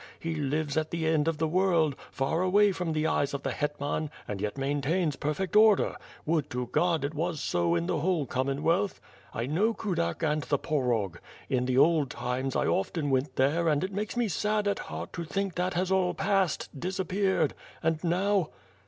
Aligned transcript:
He 0.19 0.33
lives 0.33 0.77
at 0.77 0.89
the 0.89 1.05
end 1.05 1.27
of 1.27 1.37
the 1.37 1.47
world, 1.47 1.95
far 2.11 2.41
away 2.41 2.71
from 2.71 2.93
the 2.93 3.05
eyes 3.05 3.35
of 3.35 3.43
the 3.43 3.51
hetman 3.51 4.09
and 4.27 4.41
yet 4.41 4.57
maintains 4.57 5.15
perfect 5.15 5.55
order— 5.55 5.95
would 6.25 6.49
to 6.49 6.65
God 6.71 7.05
it 7.05 7.13
was 7.13 7.39
so 7.39 7.75
in 7.75 7.85
the 7.85 7.99
whole 7.99 8.25
Commonwealth. 8.25 8.99
I 9.31 9.45
know 9.45 9.75
Ku 9.75 9.93
dak 9.93 10.23
and 10.23 10.41
the 10.41 10.57
Porog. 10.57 11.17
In 11.49 11.65
the 11.65 11.77
old 11.77 12.09
times, 12.09 12.55
I 12.55 12.65
often 12.65 13.11
went 13.11 13.35
there 13.35 13.67
and 13.67 13.83
it 13.83 13.93
makes 13.93 14.17
me 14.17 14.27
sad 14.27 14.67
at 14.67 14.79
heart 14.79 15.13
to 15.13 15.23
think 15.23 15.53
that 15.53 15.75
has 15.75 15.91
all 15.91 16.15
passed, 16.15 16.69
disappeared, 16.79 17.53
and 17.83 18.03
now. 18.03 18.49